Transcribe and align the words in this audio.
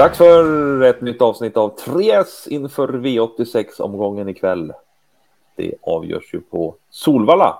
Dags 0.00 0.18
för 0.18 0.82
ett 0.82 1.00
nytt 1.00 1.22
avsnitt 1.22 1.56
av 1.56 1.76
3S 1.76 2.48
inför 2.48 2.88
V86-omgången 2.88 4.28
ikväll. 4.28 4.72
Det 5.56 5.74
avgörs 5.82 6.34
ju 6.34 6.40
på 6.40 6.74
Solvalla 6.90 7.58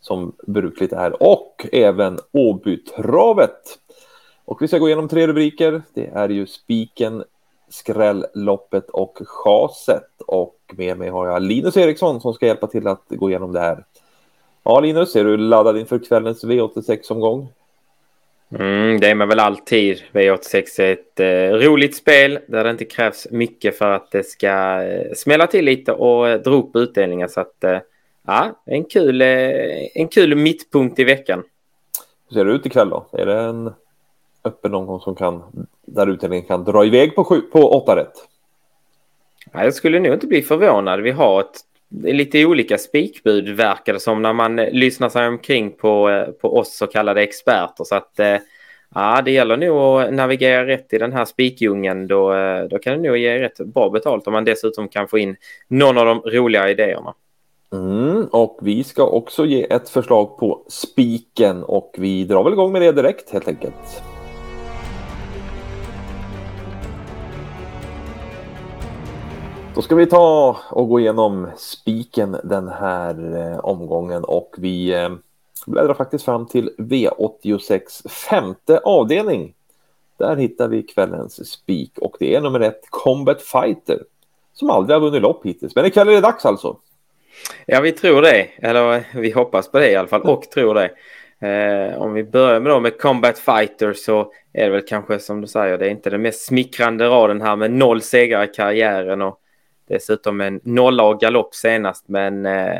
som 0.00 0.32
brukligt 0.46 0.92
är 0.92 1.22
och 1.22 1.66
även 1.72 2.18
Åbytravet. 2.32 3.78
Och 4.44 4.62
vi 4.62 4.68
ska 4.68 4.78
gå 4.78 4.88
igenom 4.88 5.08
tre 5.08 5.26
rubriker. 5.26 5.82
Det 5.94 6.06
är 6.06 6.28
ju 6.28 6.46
spiken, 6.46 7.24
skrälloppet 7.68 8.90
och 8.90 9.18
chaset. 9.24 10.10
Och 10.26 10.56
med 10.72 10.98
mig 10.98 11.08
har 11.08 11.26
jag 11.26 11.42
Linus 11.42 11.76
Eriksson 11.76 12.20
som 12.20 12.34
ska 12.34 12.46
hjälpa 12.46 12.66
till 12.66 12.86
att 12.86 13.04
gå 13.08 13.30
igenom 13.30 13.52
det 13.52 13.60
här. 13.60 13.84
Ja, 14.62 14.80
Linus, 14.80 15.16
är 15.16 15.24
du 15.24 15.36
laddad 15.36 15.78
inför 15.78 15.98
kvällens 15.98 16.44
V86-omgång? 16.44 17.48
Mm, 18.58 19.00
det 19.00 19.10
är 19.10 19.14
man 19.14 19.28
väl 19.28 19.38
alltid. 19.38 20.02
V86 20.12 20.80
är 20.80 20.92
ett 20.92 21.20
eh, 21.20 21.66
roligt 21.66 21.96
spel 21.96 22.38
där 22.46 22.64
det 22.64 22.70
inte 22.70 22.84
krävs 22.84 23.26
mycket 23.30 23.78
för 23.78 23.90
att 23.90 24.10
det 24.10 24.26
ska 24.26 24.82
eh, 24.82 25.12
smälla 25.14 25.46
till 25.46 25.64
lite 25.64 25.92
och 25.92 26.28
eh, 26.28 26.40
dra 26.40 26.50
upp 26.50 26.76
utdelningen. 26.76 27.28
Så 27.28 27.40
att 27.40 27.64
eh, 27.64 27.78
ja, 28.26 28.62
en 28.64 28.84
kul, 28.84 29.22
eh, 29.22 29.28
en 29.94 30.08
kul 30.08 30.34
mittpunkt 30.36 30.98
i 30.98 31.04
veckan. 31.04 31.42
Hur 32.28 32.34
ser 32.34 32.44
det 32.44 32.52
ut 32.52 32.66
ikväll 32.66 32.88
då? 32.88 33.06
Är 33.12 33.26
det 33.26 33.40
en 33.40 33.72
öppen 34.44 34.74
omgång 34.74 35.00
som 35.00 35.14
kan, 35.14 35.66
där 35.86 36.06
utdelningen 36.06 36.46
kan 36.46 36.64
dra 36.64 36.84
iväg 36.84 37.14
på, 37.14 37.24
sju, 37.24 37.40
på 37.40 37.58
åtta 37.58 37.96
rätt? 37.96 38.28
Ja, 39.52 39.64
jag 39.64 39.74
skulle 39.74 40.00
nog 40.00 40.14
inte 40.14 40.26
bli 40.26 40.42
förvånad. 40.42 41.00
Vi 41.00 41.10
har 41.10 41.40
ett 41.40 41.60
lite 42.00 42.46
olika 42.46 42.78
spikbud 42.78 43.48
verkar 43.48 43.92
det 43.92 44.00
som 44.00 44.22
när 44.22 44.32
man 44.32 44.56
lyssnar 44.56 45.08
sig 45.08 45.28
omkring 45.28 45.72
på, 45.72 46.10
eh, 46.10 46.24
på 46.26 46.58
oss 46.58 46.76
så 46.76 46.86
kallade 46.86 47.22
experter. 47.22 47.84
Så 47.84 47.94
att 47.94 48.18
eh, 48.18 48.36
ja, 48.94 49.22
det 49.24 49.30
gäller 49.30 49.56
nog 49.56 50.00
att 50.00 50.14
navigera 50.14 50.66
rätt 50.66 50.92
i 50.92 50.98
den 50.98 51.12
här 51.12 51.24
spikdjungeln. 51.24 52.06
Då, 52.06 52.34
eh, 52.34 52.64
då 52.64 52.78
kan 52.78 52.92
det 52.92 53.08
nog 53.08 53.16
ge 53.16 53.38
rätt 53.38 53.58
bra 53.58 53.90
betalt 53.90 54.26
om 54.26 54.32
man 54.32 54.44
dessutom 54.44 54.88
kan 54.88 55.08
få 55.08 55.18
in 55.18 55.36
någon 55.68 55.98
av 55.98 56.06
de 56.06 56.20
roliga 56.20 56.70
idéerna. 56.70 57.14
Mm, 57.72 58.24
och 58.24 58.58
vi 58.62 58.84
ska 58.84 59.06
också 59.06 59.46
ge 59.46 59.72
ett 59.72 59.88
förslag 59.88 60.38
på 60.38 60.64
spiken 60.68 61.62
och 61.62 61.94
vi 61.98 62.24
drar 62.24 62.44
väl 62.44 62.52
igång 62.52 62.72
med 62.72 62.82
det 62.82 62.92
direkt 62.92 63.30
helt 63.30 63.48
enkelt. 63.48 64.02
Då 69.74 69.82
ska 69.82 69.94
vi 69.94 70.06
ta 70.06 70.56
och 70.70 70.88
gå 70.88 71.00
igenom 71.00 71.50
spiken 71.56 72.36
den 72.44 72.68
här 72.68 73.36
eh, 73.36 73.58
omgången 73.58 74.24
och 74.24 74.54
vi 74.58 74.94
eh, 74.94 75.10
bläddrar 75.66 75.94
faktiskt 75.94 76.24
fram 76.24 76.46
till 76.46 76.70
V86 76.78 78.08
femte 78.08 78.78
avdelning. 78.78 79.54
Där 80.18 80.36
hittar 80.36 80.68
vi 80.68 80.82
kvällens 80.82 81.50
spik 81.50 81.98
och 81.98 82.16
det 82.18 82.34
är 82.34 82.40
nummer 82.40 82.60
ett 82.60 82.80
Combat 82.90 83.42
Fighter 83.42 84.02
som 84.54 84.70
aldrig 84.70 84.94
har 84.94 85.00
vunnit 85.00 85.22
lopp 85.22 85.46
hittills. 85.46 85.74
Men 85.74 85.84
ikväll 85.86 86.08
är 86.08 86.12
det 86.12 86.20
dags 86.20 86.46
alltså. 86.46 86.76
Ja, 87.66 87.80
vi 87.80 87.92
tror 87.92 88.22
det. 88.22 88.48
Eller 88.56 89.04
vi 89.14 89.30
hoppas 89.30 89.70
på 89.70 89.78
det 89.78 89.90
i 89.90 89.96
alla 89.96 90.08
fall 90.08 90.22
och 90.22 90.42
tror 90.42 90.74
det. 90.74 90.90
Eh, 91.48 92.02
om 92.02 92.12
vi 92.12 92.24
börjar 92.24 92.60
med, 92.60 92.72
då 92.72 92.80
med 92.80 93.00
Combat 93.00 93.38
Fighter 93.38 93.92
så 93.92 94.32
är 94.52 94.64
det 94.64 94.70
väl 94.70 94.86
kanske 94.88 95.18
som 95.18 95.40
du 95.40 95.46
säger, 95.46 95.78
det 95.78 95.86
är 95.86 95.90
inte 95.90 96.10
den 96.10 96.22
mest 96.22 96.46
smickrande 96.46 97.08
raden 97.08 97.40
här 97.40 97.56
med 97.56 97.70
noll 97.70 98.02
segrar 98.02 98.44
i 98.44 98.46
karriären 98.46 99.22
och 99.22 99.38
Dessutom 99.92 100.40
en 100.40 100.60
nolla 100.64 101.04
och 101.04 101.20
galopp 101.20 101.54
senast, 101.54 102.08
men 102.08 102.46
eh, 102.46 102.78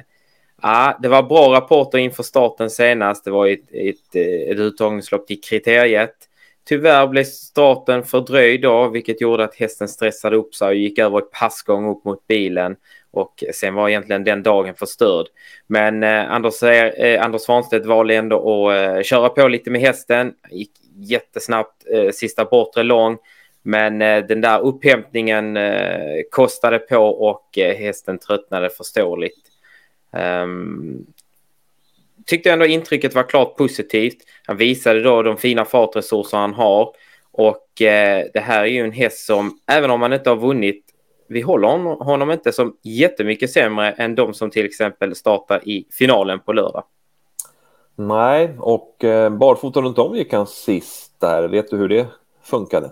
ja, 0.63 0.99
det 1.03 1.09
var 1.09 1.23
bra 1.23 1.53
rapporter 1.53 1.99
inför 1.99 2.23
starten 2.23 2.71
senast. 2.71 3.25
Det 3.25 3.31
var 3.31 3.47
ett, 3.47 3.73
ett, 3.73 4.15
eh, 4.15 4.51
ett 4.51 4.59
uttagningslopp 4.59 5.27
till 5.27 5.41
kriteriet. 5.41 6.15
Tyvärr 6.65 7.07
blev 7.07 7.25
starten 7.25 8.05
fördröjd 8.05 8.63
då, 8.63 8.89
vilket 8.89 9.21
gjorde 9.21 9.45
att 9.45 9.55
hästen 9.55 9.89
stressade 9.89 10.37
upp 10.37 10.55
sig 10.55 10.69
och 10.69 10.75
gick 10.75 10.99
över 10.99 11.19
ett 11.19 11.31
passgång 11.31 11.91
upp 11.91 12.05
mot 12.05 12.27
bilen. 12.27 12.77
Och 13.11 13.45
sen 13.55 13.75
var 13.75 13.89
egentligen 13.89 14.25
den 14.25 14.43
dagen 14.43 14.75
förstörd. 14.75 15.27
Men 15.67 16.03
eh, 16.03 16.33
Anders, 16.33 16.63
eh, 16.63 17.25
Anders 17.25 17.43
Svanstedt 17.43 17.87
valde 17.87 18.15
ändå 18.15 18.67
att 18.67 18.97
eh, 18.97 19.03
köra 19.03 19.29
på 19.29 19.49
lite 19.49 19.71
med 19.71 19.81
hästen. 19.81 20.33
Gick 20.51 20.73
jättesnabbt 20.97 21.87
eh, 21.95 22.11
sista 22.11 22.45
bortre 22.45 22.83
lång. 22.83 23.19
Men 23.63 24.03
eh, 24.03 24.25
den 24.25 24.41
där 24.41 24.61
upphämtningen 24.61 25.57
eh, 25.57 26.23
kostade 26.31 26.79
på 26.79 26.99
och 26.99 27.59
eh, 27.59 27.77
hästen 27.77 28.19
tröttnade 28.19 28.71
förståeligt. 28.71 29.39
Um, 30.43 31.07
tyckte 32.27 32.53
ändå 32.53 32.67
intrycket 32.67 33.15
var 33.15 33.23
klart 33.23 33.57
positivt. 33.57 34.17
Han 34.47 34.57
visade 34.57 35.03
då 35.03 35.23
de 35.23 35.37
fina 35.37 35.65
fartresurser 35.65 36.39
han 36.39 36.55
har. 36.55 36.95
Och 37.33 37.83
eh, 37.83 38.27
det 38.33 38.41
här 38.41 38.63
är 38.63 38.67
ju 38.67 38.81
en 38.81 38.93
häst 38.93 39.27
som, 39.27 39.59
även 39.67 39.91
om 39.91 40.03
han 40.03 40.13
inte 40.13 40.31
har 40.31 40.37
vunnit, 40.37 40.85
vi 41.29 41.41
håller 41.41 41.69
honom, 41.69 42.01
honom 42.01 42.31
inte 42.31 42.53
som 42.53 42.77
jättemycket 42.83 43.51
sämre 43.51 43.93
än 43.93 44.15
de 44.15 44.35
som 44.35 44.51
till 44.51 44.67
exempel 44.67 45.15
startar 45.15 45.69
i 45.69 45.87
finalen 45.91 46.41
på 46.41 46.53
lördag. 46.53 46.85
Nej, 47.97 48.55
och 48.59 49.05
eh, 49.05 49.31
barfota 49.31 49.81
runt 49.81 49.99
om 49.99 50.17
gick 50.17 50.33
han 50.33 50.47
sist 50.47 51.21
där. 51.21 51.49
Vet 51.49 51.71
du 51.71 51.77
hur 51.77 51.89
det 51.89 52.07
funkade? 52.43 52.91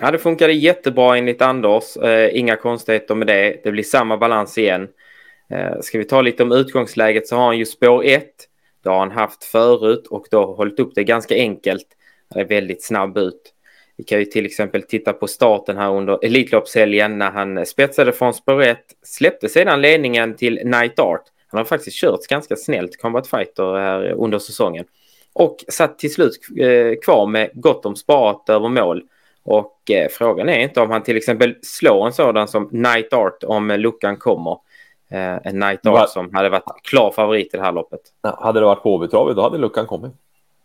Ja, 0.00 0.10
det 0.10 0.18
funkade 0.18 0.52
jättebra 0.52 1.16
enligt 1.16 1.42
Anders. 1.42 1.96
Eh, 1.96 2.38
inga 2.38 2.56
konstigheter 2.56 3.14
med 3.14 3.26
det. 3.26 3.60
Det 3.64 3.72
blir 3.72 3.82
samma 3.82 4.16
balans 4.16 4.58
igen. 4.58 4.88
Eh, 5.50 5.80
ska 5.80 5.98
vi 5.98 6.04
ta 6.04 6.22
lite 6.22 6.42
om 6.42 6.52
utgångsläget 6.52 7.26
så 7.26 7.36
har 7.36 7.46
han 7.46 7.58
ju 7.58 7.66
spår 7.66 8.04
1. 8.04 8.28
Det 8.82 8.88
har 8.88 8.98
han 8.98 9.10
haft 9.10 9.44
förut 9.44 10.06
och 10.06 10.26
då 10.30 10.54
hållit 10.54 10.80
upp 10.80 10.94
det 10.94 11.04
ganska 11.04 11.34
enkelt. 11.34 11.86
Han 12.34 12.42
är 12.42 12.46
väldigt 12.46 12.84
snabb 12.84 13.18
ut. 13.18 13.52
Vi 13.96 14.04
kan 14.04 14.18
ju 14.18 14.24
till 14.24 14.46
exempel 14.46 14.82
titta 14.82 15.12
på 15.12 15.26
starten 15.26 15.76
här 15.76 15.90
under 15.90 16.24
Elitloppshelgen 16.24 17.18
när 17.18 17.30
han 17.30 17.66
spetsade 17.66 18.12
från 18.12 18.34
spår 18.34 18.62
1, 18.62 18.78
släppte 19.02 19.48
sedan 19.48 19.80
ledningen 19.80 20.36
till 20.36 20.60
Night 20.64 20.98
Art. 20.98 21.24
Han 21.48 21.58
har 21.58 21.64
faktiskt 21.64 21.96
kört 21.96 22.26
ganska 22.26 22.56
snällt 22.56 23.00
Combat 23.00 23.26
Fighter 23.26 23.78
här 23.78 24.12
under 24.12 24.38
säsongen 24.38 24.84
och 25.32 25.64
satt 25.68 25.98
till 25.98 26.12
slut 26.12 26.38
eh, 26.60 27.00
kvar 27.04 27.26
med 27.26 27.50
gott 27.54 27.86
om 27.86 27.96
sparat 27.96 28.48
över 28.48 28.68
mål 28.68 29.02
och 29.46 29.90
eh, 29.90 30.08
frågan 30.10 30.48
är 30.48 30.58
inte 30.58 30.80
om 30.80 30.90
han 30.90 31.02
till 31.02 31.16
exempel 31.16 31.54
slår 31.62 32.06
en 32.06 32.12
sådan 32.12 32.48
som 32.48 32.68
Night 32.72 33.12
Art 33.12 33.44
om 33.44 33.68
luckan 33.68 34.16
kommer. 34.16 34.58
Eh, 35.10 35.46
en 35.46 35.58
Night 35.58 35.86
Art 35.86 36.10
som 36.10 36.34
hade 36.34 36.48
varit 36.48 36.64
klar 36.82 37.10
favorit 37.10 37.54
i 37.54 37.56
det 37.56 37.62
här 37.62 37.72
loppet. 37.72 38.00
Ja, 38.22 38.38
hade 38.42 38.60
det 38.60 38.66
varit 38.66 38.82
på 38.82 38.94
Åbytravet 38.94 39.36
då 39.36 39.42
hade 39.42 39.58
luckan 39.58 39.86
kommit. 39.86 40.12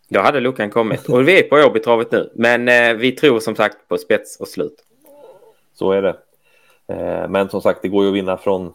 Då 0.09 0.19
hade 0.19 0.39
luckan 0.39 0.69
kommit. 0.69 1.09
Och 1.09 1.27
vi 1.27 1.39
är 1.39 1.43
på 1.43 1.55
Åbytravet 1.69 2.11
nu. 2.11 2.31
Men 2.35 2.67
eh, 2.67 2.93
vi 2.93 3.11
tror 3.11 3.39
som 3.39 3.55
sagt 3.55 3.77
på 3.87 3.97
spets 3.97 4.39
och 4.39 4.47
slut. 4.47 4.83
Så 5.73 5.91
är 5.91 6.01
det. 6.01 6.15
Eh, 6.87 7.27
men 7.29 7.49
som 7.49 7.61
sagt, 7.61 7.81
det 7.81 7.87
går 7.87 8.03
ju 8.03 8.09
att 8.09 8.15
vinna 8.15 8.37
från 8.37 8.73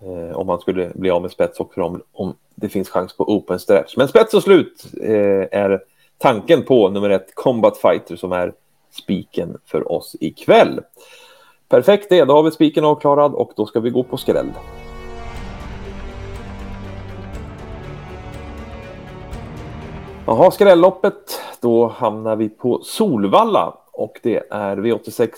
eh, 0.00 0.36
om 0.36 0.46
man 0.46 0.60
skulle 0.60 0.90
bli 0.94 1.10
av 1.10 1.22
med 1.22 1.30
spets 1.30 1.60
och 1.60 1.78
om, 1.78 2.02
om 2.12 2.34
det 2.54 2.68
finns 2.68 2.88
chans 2.88 3.16
på 3.16 3.34
open 3.36 3.58
stretch. 3.58 3.96
Men 3.96 4.08
spets 4.08 4.34
och 4.34 4.42
slut 4.42 4.84
eh, 5.02 5.60
är 5.60 5.82
tanken 6.18 6.62
på 6.62 6.88
nummer 6.88 7.10
ett 7.10 7.34
Combat 7.34 7.78
Fighter 7.78 8.16
som 8.16 8.32
är 8.32 8.52
spiken 8.90 9.58
för 9.66 9.92
oss 9.92 10.16
ikväll. 10.20 10.80
Perfekt 11.68 12.06
det, 12.10 12.24
då 12.24 12.34
har 12.34 12.42
vi 12.42 12.50
spiken 12.50 12.84
avklarad 12.84 13.34
och 13.34 13.52
då 13.56 13.66
ska 13.66 13.80
vi 13.80 13.90
gå 13.90 14.02
på 14.02 14.16
skräll. 14.16 14.52
Jaha, 20.26 20.50
skrälloppet. 20.50 21.40
Då 21.60 21.86
hamnar 21.86 22.36
vi 22.36 22.48
på 22.48 22.80
Solvalla 22.82 23.74
och 23.92 24.20
det 24.22 24.42
är 24.50 24.76
V86 24.76 25.30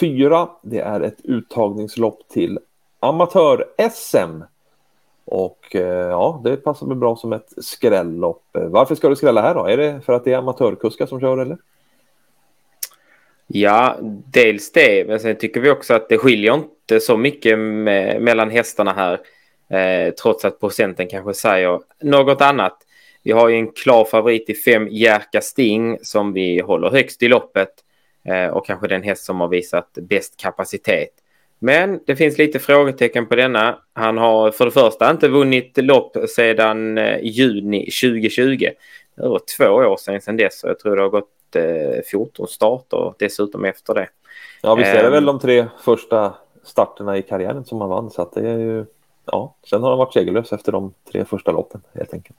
4. 0.00 0.48
Det 0.62 0.80
är 0.80 1.00
ett 1.00 1.20
uttagningslopp 1.24 2.28
till 2.28 2.58
amatör-SM. 3.00 4.42
Och 5.24 5.76
eh, 5.76 6.08
ja, 6.08 6.40
det 6.44 6.56
passar 6.56 6.86
väl 6.86 6.96
bra 6.96 7.16
som 7.16 7.32
ett 7.32 7.52
skrällopp. 7.56 8.42
Varför 8.52 8.94
ska 8.94 9.08
du 9.08 9.16
skrälla 9.16 9.42
här 9.42 9.54
då? 9.54 9.66
Är 9.66 9.76
det 9.76 10.00
för 10.00 10.12
att 10.12 10.24
det 10.24 10.32
är 10.32 10.38
amatörkuskar 10.38 11.06
som 11.06 11.20
kör 11.20 11.38
eller? 11.38 11.58
Ja, 13.52 13.98
dels 14.32 14.72
det, 14.72 15.06
men 15.06 15.20
sen 15.20 15.36
tycker 15.36 15.60
vi 15.60 15.70
också 15.70 15.94
att 15.94 16.08
det 16.08 16.18
skiljer 16.18 16.54
inte 16.54 17.00
så 17.00 17.16
mycket 17.16 17.58
med, 17.58 18.22
mellan 18.22 18.50
hästarna 18.50 18.92
här. 18.92 19.20
Eh, 19.78 20.14
trots 20.14 20.44
att 20.44 20.60
procenten 20.60 21.08
kanske 21.08 21.34
säger 21.34 21.80
något 22.02 22.40
annat. 22.40 22.78
Vi 23.22 23.32
har 23.32 23.48
ju 23.48 23.56
en 23.56 23.72
klar 23.72 24.04
favorit 24.04 24.50
i 24.50 24.54
fem 24.54 24.88
Jerka 24.88 25.40
Sting 25.40 25.98
som 26.02 26.32
vi 26.32 26.60
håller 26.60 26.90
högst 26.90 27.22
i 27.22 27.28
loppet 27.28 27.68
eh, 28.24 28.46
och 28.46 28.66
kanske 28.66 28.88
den 28.88 29.02
häst 29.02 29.24
som 29.24 29.40
har 29.40 29.48
visat 29.48 29.92
bäst 29.94 30.40
kapacitet. 30.40 31.10
Men 31.58 32.00
det 32.06 32.16
finns 32.16 32.38
lite 32.38 32.58
frågetecken 32.58 33.26
på 33.26 33.36
denna. 33.36 33.78
Han 33.92 34.18
har 34.18 34.50
för 34.50 34.64
det 34.64 34.70
första 34.70 35.10
inte 35.10 35.28
vunnit 35.28 35.72
lopp 35.76 36.16
sedan 36.28 36.98
eh, 36.98 37.18
juni 37.22 37.80
2020. 37.80 38.68
Det 39.16 39.28
var 39.28 39.40
två 39.56 39.64
år 39.64 39.96
sedan, 39.96 40.20
sedan 40.20 40.36
dess 40.36 40.64
och 40.64 40.70
jag 40.70 40.78
tror 40.78 40.96
det 40.96 41.02
har 41.02 41.08
gått 41.08 41.39
14 42.10 42.46
starter 42.46 43.14
dessutom 43.18 43.64
efter 43.64 43.94
det. 43.94 44.08
Ja, 44.62 44.74
visst 44.74 44.90
är 44.90 45.02
det 45.02 45.10
väl 45.10 45.18
ehm. 45.18 45.26
de 45.26 45.40
tre 45.40 45.66
första 45.84 46.34
starterna 46.64 47.16
i 47.16 47.22
karriären 47.22 47.64
som 47.64 47.80
han 47.80 47.90
vann, 47.90 48.10
så 48.10 48.22
att 48.22 48.32
det 48.32 48.50
är 48.50 48.58
ju, 48.58 48.84
ja, 49.24 49.54
sen 49.70 49.82
har 49.82 49.90
han 49.90 49.98
varit 49.98 50.12
segerlös 50.12 50.52
efter 50.52 50.72
de 50.72 50.92
tre 51.12 51.24
första 51.24 51.52
loppen 51.52 51.82
helt 51.94 52.14
enkelt. 52.14 52.38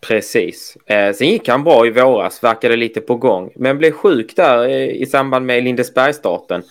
Precis. 0.00 0.76
Eh, 0.86 1.12
sen 1.12 1.28
gick 1.28 1.48
han 1.48 1.64
bra 1.64 1.86
i 1.86 1.90
våras, 1.90 2.44
verkade 2.44 2.76
lite 2.76 3.00
på 3.00 3.14
gång. 3.14 3.52
Men 3.56 3.78
blev 3.78 3.92
sjuk 3.92 4.36
där 4.36 4.68
eh, 4.68 4.88
i 4.88 5.06
samband 5.06 5.46
med 5.46 5.64
Lindesbergsstarten 5.64 6.62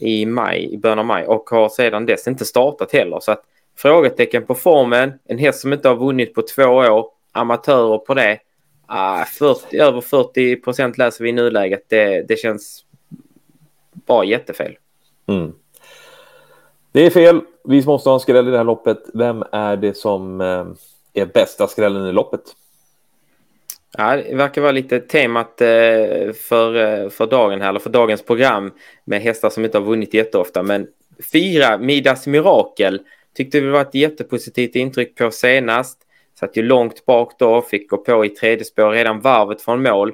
i 0.00 0.26
maj, 0.26 0.74
i 0.74 0.78
början 0.78 0.98
av 0.98 1.04
maj 1.04 1.26
och 1.26 1.50
har 1.50 1.68
sedan 1.68 2.06
dess 2.06 2.28
inte 2.28 2.44
startat 2.44 2.92
heller. 2.92 3.20
Så 3.20 3.32
att 3.32 3.42
frågetecken 3.76 4.46
på 4.46 4.54
formen. 4.54 5.12
En 5.24 5.38
häst 5.38 5.60
som 5.60 5.72
inte 5.72 5.88
har 5.88 5.96
vunnit 5.96 6.34
på 6.34 6.42
två 6.42 6.64
år. 6.64 7.10
Amatörer 7.32 7.98
på 7.98 8.14
det. 8.14 8.38
Ah, 8.86 9.24
40, 9.24 9.76
över 9.76 10.00
40 10.00 10.56
procent 10.56 10.98
läser 10.98 11.24
vi 11.24 11.30
i 11.30 11.32
nuläget. 11.32 11.84
Det, 11.88 12.22
det 12.28 12.36
känns 12.36 12.84
bara 14.06 14.24
jättefel. 14.24 14.76
Mm. 15.26 15.52
Det 16.92 17.06
är 17.06 17.10
fel. 17.10 17.40
Vi 17.64 17.84
måste 17.86 18.08
ha 18.08 18.14
en 18.14 18.20
skräll 18.20 18.48
i 18.48 18.50
det 18.50 18.56
här 18.56 18.64
loppet. 18.64 18.98
Vem 19.14 19.44
är 19.52 19.76
det 19.76 19.96
som 19.96 20.40
eh, 20.40 20.66
är 21.22 21.26
bästa 21.26 21.66
skrällen 21.66 22.06
i 22.06 22.12
loppet? 22.12 22.40
Ja, 23.98 24.16
det 24.16 24.34
verkar 24.34 24.62
vara 24.62 24.72
lite 24.72 25.00
temat 25.00 25.60
eh, 25.60 26.32
för, 26.48 26.74
eh, 26.74 27.08
för 27.08 27.26
dagen 27.26 27.60
här, 27.60 27.68
eller 27.68 27.80
för 27.80 27.90
dagens 27.90 28.22
program 28.22 28.72
med 29.04 29.22
hästar 29.22 29.50
som 29.50 29.64
inte 29.64 29.78
har 29.78 29.84
vunnit 29.84 30.14
jätteofta. 30.14 30.62
Men 30.62 30.86
fyra 31.32 31.78
Midas 31.78 32.26
Mirakel 32.26 33.00
tyckte 33.34 33.60
vi 33.60 33.68
var 33.68 33.80
ett 33.80 33.94
jättepositivt 33.94 34.76
intryck 34.76 35.14
på 35.18 35.30
senast. 35.30 35.98
Satt 36.38 36.56
ju 36.56 36.62
långt 36.62 37.06
bak 37.06 37.38
då, 37.38 37.62
fick 37.62 37.90
gå 37.90 37.96
på 37.96 38.24
i 38.24 38.28
tredje 38.28 38.64
spår 38.64 38.90
redan 38.90 39.20
varvet 39.20 39.62
från 39.62 39.82
mål. 39.82 40.12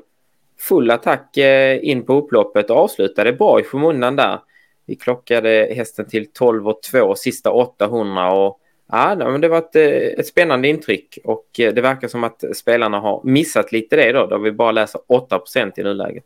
Full 0.59 0.91
attack 0.91 1.37
eh, 1.37 1.89
in 1.89 2.07
på 2.07 2.15
upploppet 2.15 2.71
och 2.71 2.77
avslutade 2.77 3.33
bra 3.33 3.61
i 3.61 3.63
skymundan 3.63 4.17
där. 4.17 4.41
Vi 4.87 4.95
klockade 4.97 5.73
hästen 5.77 6.09
till 6.09 6.33
12 6.33 6.69
och 6.69 6.83
2 6.83 7.15
sista 7.15 7.51
800 7.51 8.33
och 8.33 8.61
ja, 8.93 9.15
det 9.15 9.49
var 9.49 9.59
ett, 9.59 9.77
eh, 9.77 10.19
ett 10.19 10.27
spännande 10.27 10.69
intryck 10.69 11.19
och 11.25 11.61
eh, 11.61 11.75
det 11.75 11.81
verkar 11.81 12.09
som 12.09 12.25
att 12.25 12.45
spelarna 12.55 13.01
har 13.01 13.21
missat 13.25 13.73
lite 13.73 13.97
det 13.97 14.13
då, 14.13 14.27
då 14.27 14.39
vi 14.39 14.53
bara 14.53 14.73
läser 14.73 15.01
8 15.07 15.39
procent 15.39 15.79
i 15.79 15.83
nuläget. 15.83 16.25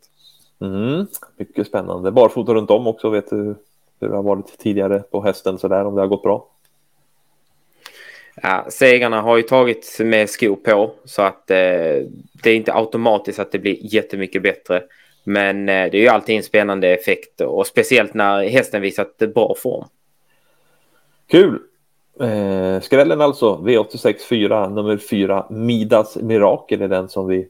Mm, 0.61 1.07
mycket 1.37 1.67
spännande. 1.67 2.11
Barfota 2.11 2.53
runt 2.53 2.71
om 2.71 2.87
också, 2.87 3.09
vet 3.09 3.29
du 3.29 3.55
hur 3.99 4.09
det 4.09 4.15
har 4.15 4.23
varit 4.23 4.57
tidigare 4.59 4.99
på 4.99 5.21
hästen 5.21 5.57
sådär 5.57 5.85
om 5.85 5.95
det 5.95 6.01
har 6.01 6.07
gått 6.07 6.23
bra? 6.23 6.47
Ja, 8.41 8.65
segrarna 8.69 9.21
har 9.21 9.37
ju 9.37 9.43
tagit 9.43 9.97
med 9.99 10.29
skor 10.29 10.55
på 10.55 10.91
så 11.05 11.21
att 11.21 11.51
eh, 11.51 11.57
det 12.43 12.49
är 12.49 12.55
inte 12.55 12.73
automatiskt 12.73 13.39
att 13.39 13.51
det 13.51 13.59
blir 13.59 13.77
jättemycket 13.81 14.41
bättre. 14.41 14.83
Men 15.23 15.69
eh, 15.69 15.91
det 15.91 15.97
är 15.97 16.01
ju 16.01 16.07
alltid 16.07 16.37
en 16.37 16.43
spännande 16.43 16.87
effekt 16.87 17.41
och 17.41 17.67
speciellt 17.67 18.13
när 18.13 18.43
hästen 18.43 18.81
visat 18.81 19.17
bra 19.17 19.55
form. 19.57 19.85
Kul! 21.27 21.59
Eh, 22.19 22.81
skrällen 22.81 23.21
alltså, 23.21 23.55
V86 23.55 24.15
4, 24.29 24.69
nummer 24.69 24.97
4, 24.97 25.45
Midas 25.49 26.15
Mirakel 26.15 26.81
är 26.81 26.87
den 26.87 27.09
som 27.09 27.27
vi 27.27 27.47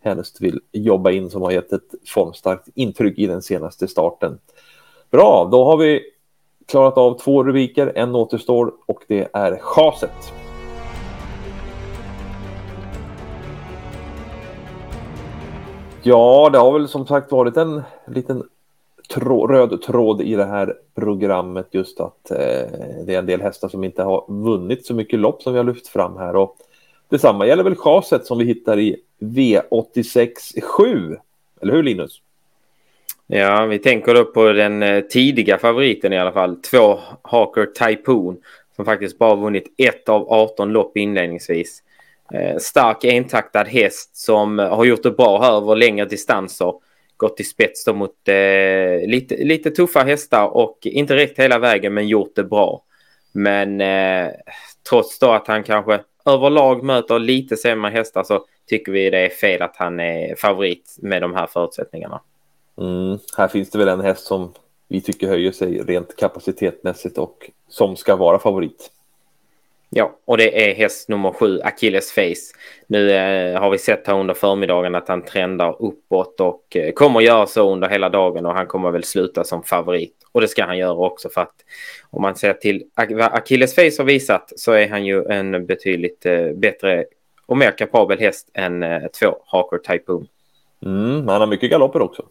helst 0.00 0.40
vill 0.40 0.60
jobba 0.72 1.10
in 1.10 1.30
som 1.30 1.42
har 1.42 1.50
gett 1.50 1.72
ett 1.72 1.94
formstarkt 2.06 2.68
intryck 2.74 3.18
i 3.18 3.26
den 3.26 3.42
senaste 3.42 3.88
starten. 3.88 4.38
Bra, 5.10 5.48
då 5.52 5.64
har 5.64 5.76
vi 5.76 6.02
klarat 6.66 6.98
av 6.98 7.18
två 7.18 7.44
rubriker, 7.44 7.92
en 7.94 8.14
återstår 8.14 8.72
och 8.86 9.04
det 9.08 9.28
är 9.32 9.58
chaset. 9.58 10.32
Ja, 16.02 16.50
det 16.52 16.58
har 16.58 16.72
väl 16.72 16.88
som 16.88 17.06
sagt 17.06 17.32
varit 17.32 17.56
en 17.56 17.82
liten 18.06 18.42
trå 19.14 19.46
röd 19.46 19.82
tråd 19.82 20.22
i 20.22 20.34
det 20.34 20.44
här 20.44 20.74
programmet 20.94 21.66
just 21.70 22.00
att 22.00 22.30
eh, 22.30 22.36
det 23.06 23.14
är 23.14 23.18
en 23.18 23.26
del 23.26 23.40
hästar 23.40 23.68
som 23.68 23.84
inte 23.84 24.02
har 24.02 24.24
vunnit 24.28 24.86
så 24.86 24.94
mycket 24.94 25.18
lopp 25.18 25.42
som 25.42 25.52
vi 25.52 25.58
har 25.58 25.64
lyft 25.64 25.88
fram 25.88 26.16
här 26.16 26.36
och 26.36 26.56
detsamma 27.08 27.46
gäller 27.46 27.64
väl 27.64 27.76
chaset 27.76 28.26
som 28.26 28.38
vi 28.38 28.44
hittar 28.44 28.78
i 28.78 28.96
V86 29.18 30.60
7. 30.60 31.16
Eller 31.60 31.72
hur 31.72 31.82
Linus? 31.82 32.20
Ja, 33.28 33.66
vi 33.66 33.78
tänker 33.78 34.14
då 34.14 34.24
på 34.24 34.52
den 34.52 34.82
eh, 34.82 35.00
tidiga 35.00 35.58
favoriten 35.58 36.12
i 36.12 36.18
alla 36.18 36.32
fall. 36.32 36.56
Två 36.56 36.98
Haker 37.22 37.66
Typhoon 37.66 38.36
som 38.76 38.84
faktiskt 38.84 39.18
bara 39.18 39.34
vunnit 39.34 39.74
ett 39.78 40.08
av 40.08 40.32
18 40.32 40.72
lopp 40.72 40.96
inledningsvis. 40.96 41.82
Eh, 42.34 42.56
stark 42.56 43.04
entaktad 43.04 43.64
häst 43.64 44.16
som 44.16 44.58
har 44.58 44.84
gjort 44.84 45.02
det 45.02 45.10
bra 45.10 45.42
här 45.42 45.56
över 45.56 45.76
längre 45.76 46.06
distanser. 46.06 46.72
Gått 47.16 47.40
i 47.40 47.44
spets 47.44 47.84
då 47.84 47.94
mot 47.94 48.28
eh, 48.28 49.08
lite, 49.08 49.36
lite 49.36 49.70
tuffa 49.70 50.00
hästar 50.00 50.56
och 50.56 50.78
inte 50.82 51.16
räckt 51.16 51.38
hela 51.38 51.58
vägen 51.58 51.94
men 51.94 52.08
gjort 52.08 52.36
det 52.36 52.44
bra. 52.44 52.82
Men 53.32 53.80
eh, 53.80 54.28
trots 54.88 55.18
då 55.18 55.30
att 55.30 55.46
han 55.46 55.62
kanske 55.62 56.00
överlag 56.26 56.84
möter 56.84 57.18
lite 57.18 57.56
sämre 57.56 57.90
hästar 57.90 58.22
så 58.22 58.44
tycker 58.66 58.92
vi 58.92 59.10
det 59.10 59.18
är 59.18 59.28
fel 59.28 59.62
att 59.62 59.76
han 59.76 60.00
är 60.00 60.34
favorit 60.34 60.96
med 61.02 61.22
de 61.22 61.34
här 61.34 61.46
förutsättningarna. 61.46 62.20
Mm, 62.80 63.18
här 63.36 63.48
finns 63.48 63.70
det 63.70 63.78
väl 63.78 63.88
en 63.88 64.00
häst 64.00 64.26
som 64.26 64.52
vi 64.88 65.00
tycker 65.00 65.28
höjer 65.28 65.52
sig 65.52 65.78
rent 65.78 66.16
kapacitetmässigt 66.16 67.18
och 67.18 67.50
som 67.68 67.96
ska 67.96 68.16
vara 68.16 68.38
favorit. 68.38 68.90
Ja, 69.90 70.16
och 70.24 70.36
det 70.38 70.70
är 70.70 70.74
häst 70.74 71.08
nummer 71.08 71.32
sju, 71.32 71.60
Achilles 71.60 72.12
Face. 72.12 72.56
Nu 72.86 73.10
eh, 73.10 73.60
har 73.60 73.70
vi 73.70 73.78
sett 73.78 74.06
här 74.06 74.14
under 74.14 74.34
förmiddagen 74.34 74.94
att 74.94 75.08
han 75.08 75.22
trendar 75.22 75.82
uppåt 75.82 76.40
och 76.40 76.76
eh, 76.76 76.92
kommer 76.92 77.20
göra 77.20 77.46
så 77.46 77.72
under 77.72 77.88
hela 77.88 78.08
dagen 78.08 78.46
och 78.46 78.54
han 78.54 78.66
kommer 78.66 78.90
väl 78.90 79.04
sluta 79.04 79.44
som 79.44 79.62
favorit. 79.62 80.14
Och 80.32 80.40
det 80.40 80.48
ska 80.48 80.64
han 80.64 80.78
göra 80.78 80.94
också 80.94 81.28
för 81.28 81.40
att 81.40 81.54
om 82.10 82.22
man 82.22 82.36
ser 82.36 82.52
till 82.52 82.84
vad 82.94 83.20
Achilles 83.20 83.74
Face 83.74 83.94
har 83.98 84.04
visat 84.04 84.52
så 84.56 84.72
är 84.72 84.88
han 84.88 85.06
ju 85.06 85.24
en 85.24 85.66
betydligt 85.66 86.26
eh, 86.26 86.50
bättre 86.54 87.04
och 87.46 87.56
mer 87.56 87.70
kapabel 87.70 88.18
häst 88.18 88.50
än 88.54 88.82
eh, 88.82 89.02
två 89.20 89.36
Haker 89.46 89.78
Typhoon. 89.78 90.26
Mm, 90.84 91.28
han 91.28 91.40
har 91.40 91.46
mycket 91.46 91.70
galopper 91.70 92.02
också. 92.02 92.22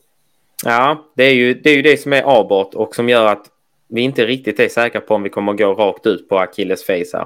Ja, 0.67 1.05
det 1.15 1.23
är 1.23 1.33
ju 1.33 1.53
det, 1.53 1.69
är 1.69 1.75
ju 1.75 1.81
det 1.81 1.97
som 1.97 2.13
är 2.13 2.21
avbort 2.21 2.73
och 2.73 2.95
som 2.95 3.09
gör 3.09 3.25
att 3.25 3.45
vi 3.87 4.01
inte 4.01 4.25
riktigt 4.25 4.59
är 4.59 4.67
säkra 4.67 5.01
på 5.01 5.15
om 5.15 5.23
vi 5.23 5.29
kommer 5.29 5.53
gå 5.53 5.73
rakt 5.73 6.07
ut 6.07 6.29
på 6.29 6.39
Achilles 6.39 6.83
face 6.85 6.93
här. 7.13 7.25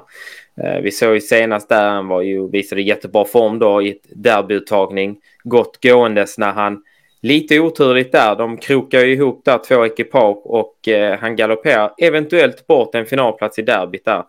Eh, 0.56 0.80
vi 0.82 0.90
såg 0.90 1.14
ju 1.14 1.20
senast 1.20 1.68
där 1.68 1.90
han 1.90 2.08
var 2.08 2.22
ju, 2.22 2.48
visade 2.48 2.82
jättebra 2.82 3.24
form 3.24 3.58
då 3.58 3.82
i 3.82 3.90
ett 3.90 4.02
derbyuttagning. 4.14 5.20
Gott 5.44 5.82
gåendes 5.82 6.38
när 6.38 6.52
han 6.52 6.84
lite 7.20 7.60
oturligt 7.60 8.12
där. 8.12 8.36
De 8.36 8.56
krokar 8.56 9.00
ju 9.00 9.12
ihop 9.12 9.44
där 9.44 9.58
två 9.68 9.86
ekipage 9.86 10.46
och 10.46 10.88
eh, 10.88 11.18
han 11.18 11.36
galopperar 11.36 11.94
eventuellt 11.98 12.66
bort 12.66 12.94
en 12.94 13.06
finalplats 13.06 13.58
i 13.58 13.62
derbyt 13.62 14.04
där. 14.04 14.24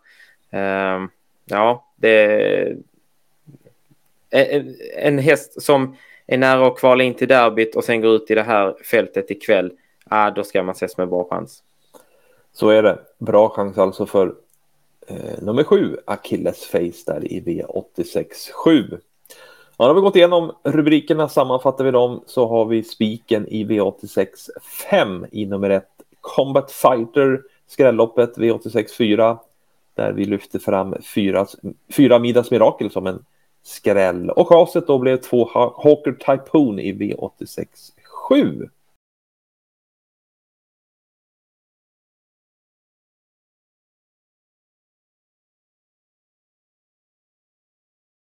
Eh, 0.51 1.00
ja, 1.45 1.93
det 1.95 2.09
är 4.29 4.65
en 4.97 5.19
häst 5.19 5.62
som 5.62 5.95
är 6.33 6.38
nära 6.38 6.67
att 6.67 6.77
kvala 6.77 7.03
in 7.03 7.13
till 7.13 7.27
derbyt 7.27 7.75
och 7.75 7.83
sen 7.83 8.01
går 8.01 8.15
ut 8.15 8.31
i 8.31 8.35
det 8.35 8.43
här 8.43 8.75
fältet 8.83 9.31
ikväll, 9.31 9.71
ah, 10.05 10.31
då 10.31 10.43
ska 10.43 10.63
man 10.63 10.75
ses 10.75 10.97
med 10.97 11.09
bra 11.09 11.27
chans. 11.29 11.63
Så 12.53 12.69
är 12.69 12.83
det. 12.83 13.00
Bra 13.17 13.50
chans 13.50 13.77
alltså 13.77 14.05
för 14.05 14.35
eh, 15.07 15.41
nummer 15.41 15.63
sju, 15.63 15.97
Achilles 16.05 16.65
Face 16.65 17.03
där 17.13 17.31
i 17.31 17.41
V86 17.41 18.25
7. 18.53 19.00
Ja, 19.77 19.85
då 19.85 19.85
har 19.85 19.93
vi 19.93 20.01
gått 20.01 20.15
igenom 20.15 20.51
rubrikerna, 20.63 21.29
sammanfattar 21.29 21.83
vi 21.83 21.91
dem 21.91 22.23
så 22.25 22.47
har 22.47 22.65
vi 22.65 22.83
spiken 22.83 23.47
i 23.47 23.65
V86 23.65 24.27
5 24.89 25.25
i 25.31 25.45
nummer 25.45 25.69
1, 25.69 25.85
Combat 26.21 26.71
Fighter, 26.71 27.41
skrälloppet 27.67 28.38
V86 28.38 28.97
4, 28.97 29.38
där 29.95 30.11
vi 30.11 30.25
lyfter 30.25 30.59
fram 30.59 30.95
fyra, 31.15 31.45
fyra 31.95 32.19
Midas 32.19 32.51
Mirakel 32.51 32.91
som 32.91 33.07
en 33.07 33.25
skräll. 33.63 34.30
Och 34.30 34.48
chaset 34.48 34.88
då 34.88 35.00
blev 35.00 35.18
två 35.18 35.50
Hawker 35.53 36.12
Typhoon 36.12 36.80
i 36.80 36.94
V86 36.94 37.68
7. 38.30 38.70